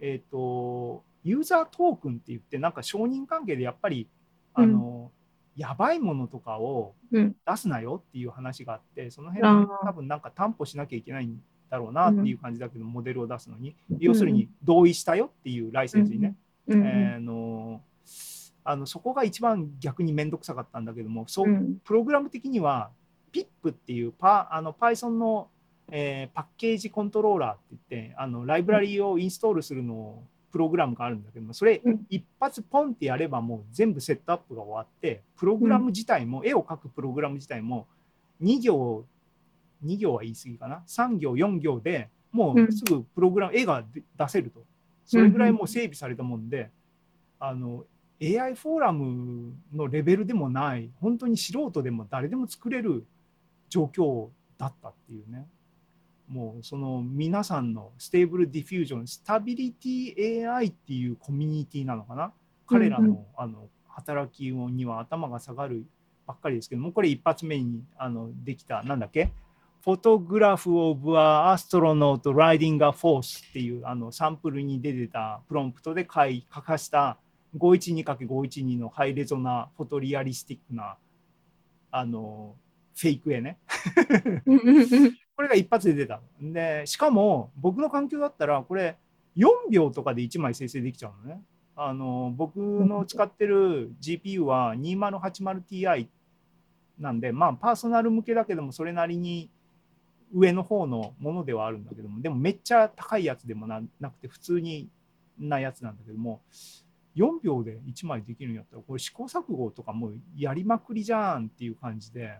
[0.00, 4.08] えっ、と、ユーザートークンって言って、なんか承認関係でやっぱり、
[4.54, 5.12] あの、
[5.56, 7.36] やばいものとかをうん。
[7.46, 9.66] 出すなよっていう話があって、そのあ辺ー。
[9.84, 16.34] 多分なんか担保しなきゃいけないんだろうなっていう感じだけど、モデルを出すのに、要するに同意したよっていうライセンスにね、
[16.66, 17.80] うんえーあの
[18.64, 21.78] あのそこが一番逆に面倒くさかったんだけども、そううん。
[21.82, 22.90] プログラム的には
[23.32, 25.48] PIP っていうパあの Python の、
[25.90, 32.06] えーパッケージコントローラーって言ってあのライブラリをインストールするのプログラムがあるんだけどもそれうん。
[32.10, 37.86] 一発ポンってやればもう全部セットアップが終わってプログラム自体も、絵を描くプログラム自体も
[38.42, 39.06] 2行
[39.84, 44.64] 2行は言い過ぎかな？3行4行でもうすぐプログラム、絵が出出せると。
[45.04, 46.70] それぐらいもう整備されたもんで、
[47.40, 47.84] あの
[48.20, 53.06] AI フォーラムのレベルでもない本当に素人でも誰でも作れる
[53.68, 55.46] 状況だったっていうね。
[56.26, 62.32] もうその皆さんのステーブルディフュージョンスタビリティ AI っていうコミュニティなのかな？
[62.66, 65.86] 彼らの,、うんうあの働きには頭が下がる
[66.26, 69.32] ばっかりですけどもこれ一発目にあのできたなんだっけ？
[69.84, 77.18] photograph of an astronaut riding a horse っていうあのサンプルに出てたプロンプトで書い書かした
[77.56, 80.96] 512×512 のハイレゾなフォトリアリスティックな
[81.90, 82.54] あの
[82.96, 83.58] フェイク絵ね。
[85.36, 86.20] これが一発で出た。
[86.40, 88.96] で、しかも僕の環境だったらこれ
[89.36, 91.40] 4秒とかで1枚生成できちゃうのね。
[91.76, 96.08] あの僕の使ってる GPU は 2080Ti
[96.98, 99.48] なんで、まあパーソナル向けだけどもそれなりに
[100.32, 104.88] 上の方のものではあるんだけども、でもめっちゃ高いやつでもななくて普通に
[105.38, 106.42] なやつなんだけども、
[107.16, 112.38] 4秒で1枚できるんやったら、これ試行錯誤とかもうやりまくりじゃんっていう感じで、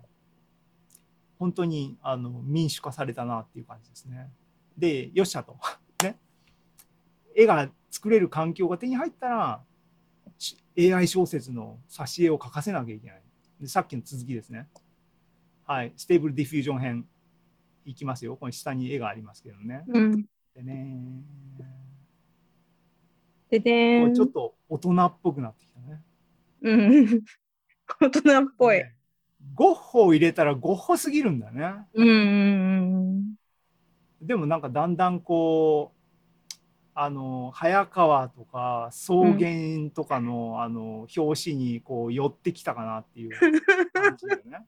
[1.38, 4.30] 本当にあの民主化されたなっていう感じですね。
[4.76, 5.56] で、よっしゃと。
[6.02, 6.18] ね。
[7.34, 9.64] 絵が作れる環境が手に入ったら、
[10.76, 13.22] AI 小説の挿絵を書かせなきゃいけない。
[13.60, 14.68] でさっきの続きですね。
[15.64, 15.92] はい。
[15.96, 17.08] Stable Diffusion 編。
[17.90, 18.36] いきますよ。
[18.36, 19.84] この下に絵がありますけどね。
[19.88, 20.24] うん。
[20.54, 21.22] でね。
[23.50, 24.14] ででーん。
[24.14, 26.02] ちょっと大人っぽくなってきたね。
[26.62, 27.24] うん。
[28.00, 28.78] 大人っぽい。
[28.78, 28.94] ね
[29.54, 31.74] ゴッホを入れたらゴッホすぎるんだね。
[31.94, 33.34] うんうん
[34.20, 36.54] でもなんかだんだんこう、
[36.92, 43.38] あの、早川とか草原とかの、あの、表紙にこう寄ってきたかなっていう
[43.92, 44.66] 感じだよね。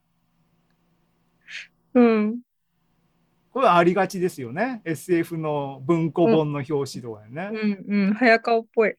[1.95, 2.41] うん。
[3.51, 3.53] うん。
[3.53, 4.83] これはありがちですよね。
[4.85, 7.51] SF の文庫本の表紙とかでね。
[7.53, 8.15] うんうん。
[8.15, 8.95] 早顔っぽい。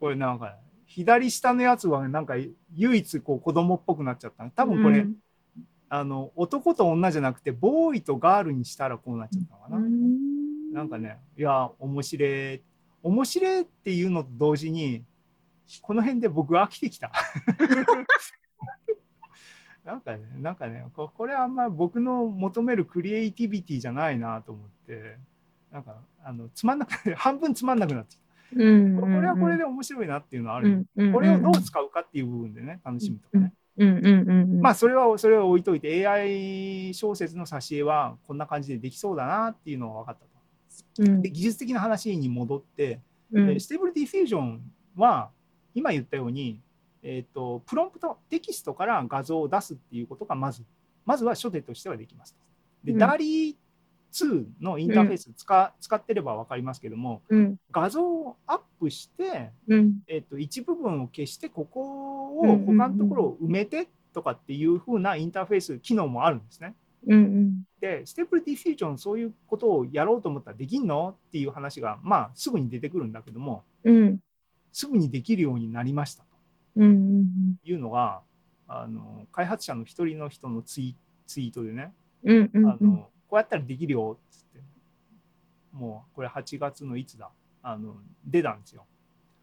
[0.00, 2.34] これなんか、左下のやつはなんか
[2.74, 4.44] 唯一こう子供っぽくなっちゃった。
[4.50, 5.14] 多分これ、うん
[5.88, 9.76] あの、男と女じゃなくて、ボーイとガールにしたらこうなっちゃったのかな。
[9.76, 12.62] うんなんかね、いや、面白い。
[13.04, 15.04] 面白いっていうのと同時に、
[15.82, 17.12] この辺で僕飽きてきた。
[19.84, 25.18] なんかね、なんかね、ここれあんま僕の求めるクリエイティビティじゃないなと思って、
[25.70, 28.18] なんか、あの、つまんなく、半分つまんなくなってき
[28.56, 29.02] うんた。
[29.02, 30.84] これはこれで面白いなっていうのはあるよ。
[30.96, 33.52] うんこれをどう使うかっていう部分でね、楽しみとかね。
[33.76, 34.60] うんうんうんうん。
[34.60, 40.34] まあ、それは、それは置いといて、AI 小説の挿絵はこんな感じでできそうだなっていうのが分かったと。
[41.00, 43.00] うんで技術的な話に戻って、
[43.32, 44.60] うんえー Stable Diffusion
[44.96, 45.30] は
[45.74, 46.60] 今言ったように、
[47.04, 50.64] えー、とプロンプトテキストから画像を出すっていうことがまず
[51.04, 52.40] まずは初手としてはできますと。
[52.82, 52.98] で、うん。
[52.98, 53.54] DALL-E
[54.12, 57.56] 2のインターフェース使,、使ってれば分かりますけどもうん。
[57.70, 59.98] 画像をアップして、うん。
[60.08, 62.78] えー、と一部分を消してここをうんうんうん。
[62.78, 66.74] 他のところを埋めてとかっていう風なインターフェース機能もあるんですね。
[67.06, 67.62] うんうん。
[67.80, 74.18] で、 Stable Diffusion、そういうことをやろうと思ったらできんのっていう話が、まあ、すぐに出てくるんだけども、うん。
[74.72, 76.24] すぐにできるようになりました
[76.76, 78.22] いうのが、
[78.66, 81.92] あの開発者の一人の人のツイツイートでね、
[82.24, 84.60] うんうんあの、こうやったらできるよっつって、
[85.72, 87.30] もうこれ8月のいつだ、
[87.62, 88.86] あの出たんですよ。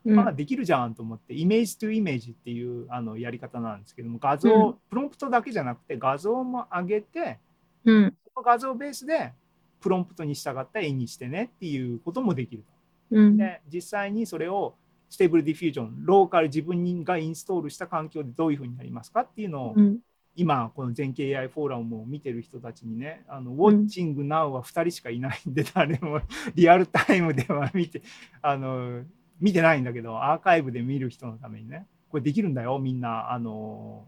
[0.05, 0.15] うん。
[0.15, 4.73] まあ、できるじゃんと思って、イメージトゥイメージっていうあのやり方なんですけども、画像、うん。
[4.89, 7.39] プロンプトだけじゃなくて、画像も上げて、
[7.85, 8.13] うん。
[8.33, 9.33] その画像ベースで
[9.79, 12.63] プロンプトに従った絵にしてねっていうこともできる
[13.11, 13.17] と。
[13.17, 13.37] うん。
[13.37, 14.75] で、実際にそれを
[15.11, 19.99] Stable Diffusion、ローカル自分がインストールした環境でどういうふうになりますかっていうのを、うん
[20.37, 26.21] 今、この全景 AI フォーラムを見てる人たちにね、あのウォッチング Now は2人しかいないんで、誰も
[26.55, 28.01] リアルタイムでは見て、
[28.41, 29.03] あの、
[29.41, 33.33] 見てないんだけど、アーカイブで見る人のためにね、これできるんだよ、みんな。
[33.33, 34.07] あの、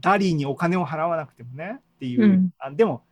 [0.00, 2.24] DALL-E にお金を払わなくてもねっていう。
[2.24, 3.04] うんあでも、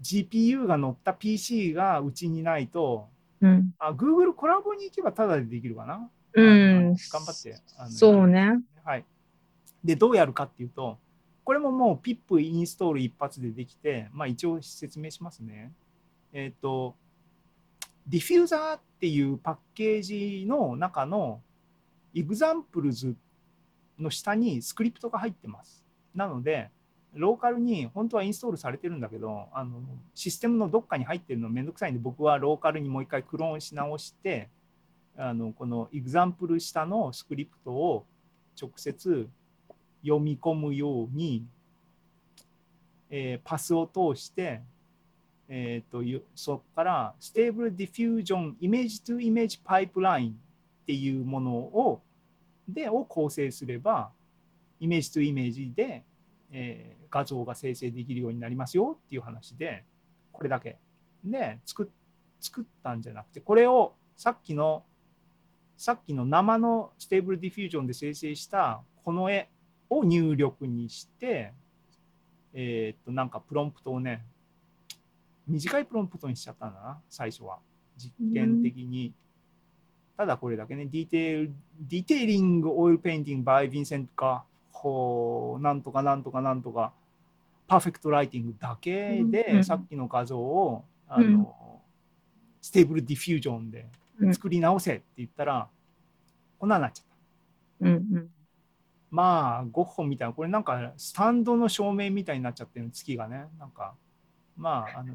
[0.00, 3.10] GPU が乗った PC がうちにないと、
[3.42, 6.08] うんあ Google コラボに行けばタダでできるかな。
[6.34, 7.60] うん頑張って。
[7.76, 8.60] あのそうね。
[8.84, 9.04] はい。
[9.84, 10.98] で、どうやるかっていうと、
[11.44, 15.72] これももう PIP インストール一発でできて、まあ一応説明しますね。
[16.32, 16.94] えっ、と、
[18.06, 21.42] ディフューザーっていうパッケージの中の
[22.14, 23.14] examples
[23.98, 25.84] の下にスクリプトが入ってます。
[26.14, 26.70] なので、
[27.14, 29.80] ローカルに本当はインストールされてるんだけど、あの
[30.14, 34.50] システムのどっかに入ってるのめんどくさいんで、僕はローカルにもう一回クローンし直して、
[35.18, 38.06] あのこの example 下のスクリプトを
[38.60, 39.28] 直接
[40.02, 41.44] 読み込むように、
[43.10, 44.62] えーパスを通して、
[45.48, 46.02] えー、と
[46.34, 50.34] そこから Stable Diffusion image to image pipeline っ
[50.86, 52.00] ていうものを
[52.68, 54.10] でを構成すれば
[54.78, 56.04] image to image で、
[56.52, 59.84] えー画像が生成できるようになりますよっていう話で
[60.32, 60.78] これだけ。
[61.24, 61.90] で作
[62.40, 64.84] 作ったんじゃなくてこれをさっきの
[65.78, 69.48] さっきの生の Stable Diffusion で生成したこの絵
[69.88, 71.52] を入力にして、
[72.52, 74.24] えーっと、なんかプロンプトをね、
[75.46, 77.58] 短いプロンプトにしちゃったんだな、最初は。
[77.96, 79.14] 実験的に。
[80.16, 86.92] ただこれだけね、 detail、detailing oil painting by ヴィンセントか、ほう、なんとかなんとかなんとか、
[87.68, 91.46] perfect lighting だけで、うんさっきの画像を、あの、うん
[92.60, 93.88] Stable Diffusion でうん
[94.32, 95.68] 作り直せって言ったら、
[96.58, 97.06] こんなになっちゃっ
[97.80, 97.88] た。
[97.88, 98.28] うんうん
[99.10, 103.46] まあ、ゴッホみたいな、これなんかスタンドの照明みたいになっちゃってるの、月がね。
[103.58, 103.94] なんか、
[104.56, 105.14] まあ、あの、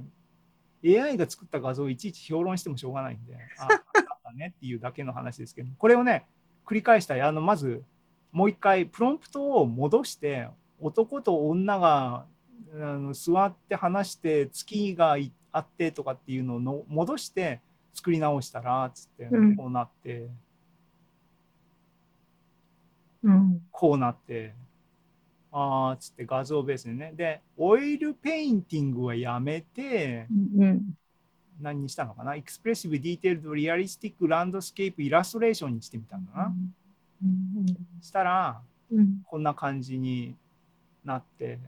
[0.83, 6.25] AI が作った画像をいちいち評論してもしょうがないんで、 あ、あったねっていうだけの話ですけど、これをね、
[6.65, 7.21] 繰り返したい。
[7.21, 7.83] あの、まず、
[8.31, 10.49] もう一回、プロンプトを戻して、
[10.79, 12.25] 男と女が
[12.73, 17.61] あの座って話して、月がいあってとかっていうのをの戻して
[17.93, 20.29] 作り直したらつってうんこうなって、
[23.23, 23.61] うん。
[23.71, 24.53] こうなって
[25.51, 30.97] あーっつって画像ベースでねで oil painting はやめてうん。
[31.61, 32.35] 何にしたのかな？
[32.35, 36.53] expressive detailed realistic landscape illustration にしてみたんだな、
[37.23, 37.65] うん。
[38.01, 38.59] したら
[38.91, 39.21] うん。
[39.23, 40.35] こんな感じに
[41.05, 41.59] なって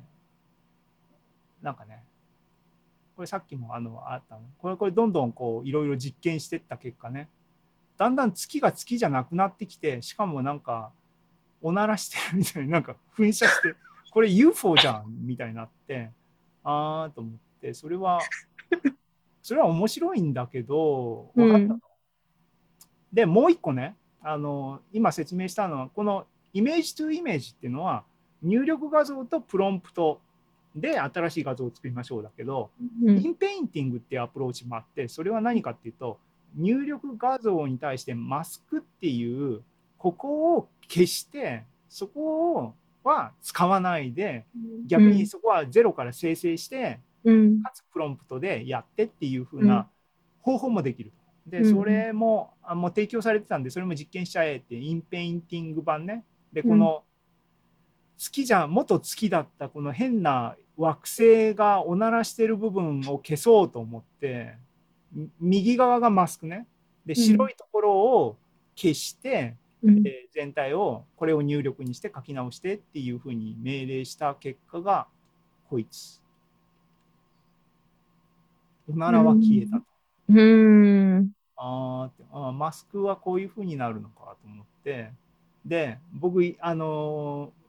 [1.62, 2.04] なんかね
[3.16, 4.42] これさっきもあのあったの。
[4.58, 7.30] これこれどんどんこういろいろ実験してった結果ね。
[7.98, 10.92] だんだん月が月じゃなくなってきてしかもなんか
[11.62, 13.74] おならしてるみたいななんか噴射して
[14.12, 16.12] これ UFO じゃんみたいになって
[16.64, 18.20] あーと思ってそれは
[19.42, 21.92] それは面白いんだけど分かったと。
[23.14, 28.04] でもう一個ねあの今説明したのはこの image to image っていうのは
[28.42, 30.20] 入力画像とプロンプト
[30.76, 32.70] で新しい画像を作りましょうだけど、
[33.04, 36.20] うん inpainting っていうアプローチもあってそれは何かっていうと
[36.56, 39.62] 入力画像に対してマスクっていう
[39.98, 42.74] ここを消してそこを
[43.04, 44.46] は使わないで
[44.88, 47.62] 逆にそこはゼロから生成して、うん。
[47.64, 49.88] かつプロンプトでやってっていう風な
[50.42, 51.12] 方法もできる。
[51.46, 56.24] で、うんそれもあもう提供されてたんで、それも実験しちゃえって、 inpainting 版ね。
[56.54, 57.04] で、この
[58.18, 64.56] 月じゃ、元月だったこの変な惑星がおならしてる部分を消そうと思って、
[65.14, 66.68] み右側がマスクね。
[67.06, 68.38] で、ん白いところを
[68.76, 70.00] 消して、うん。
[70.08, 75.08] えー全体をこれを入力にして書き直してっていうふうに命令した結果が
[75.70, 76.22] こいつ。
[78.92, 79.84] おならは消えたと。
[80.28, 81.32] うん。
[81.56, 85.12] ああーマスクはこういうふうになるのかと思って
[85.66, 87.65] で僕あのー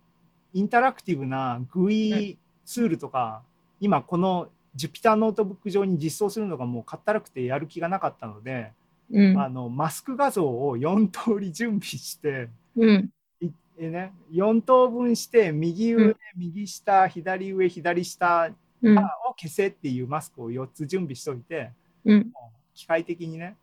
[0.52, 3.42] インタラクティブな GUI ツールとか、
[3.80, 8.72] 今この Jupyter ノートブック上に実装するのがもうかったるくてやる気がなかったので、
[9.10, 9.38] うん。
[9.40, 13.10] あのマスク画像を4通り準備してうん。
[13.40, 18.50] いえね、4等分して右上、うん右下左上左下
[18.82, 18.98] うん。
[18.98, 19.02] を
[19.38, 21.70] 消せっていうマスクを4つ準備しといて
[22.04, 22.32] うん。
[22.74, 23.56] 機械的にね、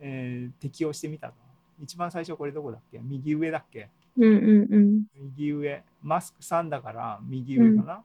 [0.00, 1.34] えー適用してみたと
[1.82, 2.98] 一番最初これどこだっけ？
[3.02, 3.88] 右上だっけ？
[4.18, 4.66] うん。
[4.70, 5.02] うん。
[5.36, 5.82] 右上。
[6.02, 8.04] マスク3だから右上かな、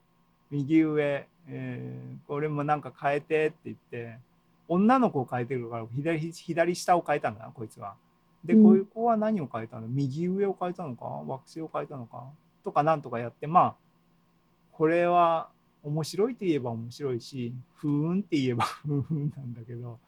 [0.50, 4.18] 右上、えーこれもなんか変えてって言って
[4.68, 7.96] 女の子を変えてるから左左下を変えたんだなこいつは。
[8.46, 8.64] でうん。
[8.64, 9.88] こういう子は何を変えたの？
[9.88, 11.06] 右上を変えたのか？
[11.06, 12.24] 惑星を変えたのか？
[12.64, 13.76] とかなんとかやってまあ
[14.72, 15.50] これは
[15.84, 20.00] 面白いって言えば面白いしふーんって言えばふーんなんだけど。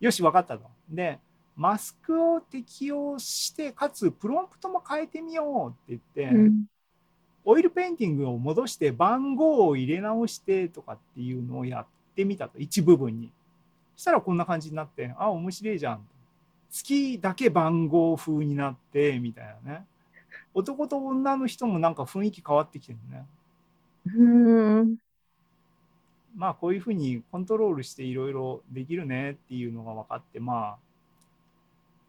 [0.00, 0.64] よし分かったと。
[0.88, 1.18] で
[1.58, 6.64] マスクを適用してかつプロンプトも変えてみようって言って、うん。
[7.44, 13.32] オイルペインティングを戻して番号を入れ直してとかっていうのをやってみたと一部分に
[13.96, 16.06] そしたらこんな感じになってあ面白いじゃん
[16.70, 19.84] 月だけ番号風になってみたいなね
[20.52, 23.24] 男と女の人もなんか雰囲気変わってきてるね
[24.14, 24.96] うん。
[26.36, 30.87] まあこういうふうにコントロールしていろいろできるねっていうのが分かってまあ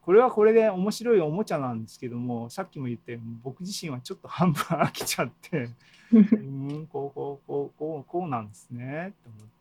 [0.10, 5.70] これはこれで面白いおもちゃなんですけどもさっきも言ったように僕自身はちょっと半分飽きちゃって
[6.12, 9.16] うんこうこうこうこうこうなんですねって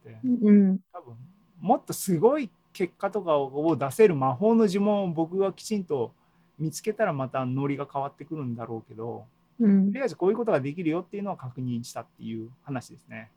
[0.06, 0.78] 思ってうん。
[0.90, 1.14] 多分
[1.60, 6.12] もっとすごい結果とかを出せる魔法の呪文を僕がきちんと
[6.58, 9.26] 見つけたらまたノリが変わってくるんだろうけど
[9.60, 13.28] うんとりあえずこういうことができるよっていうのを確認したっていう話ですね。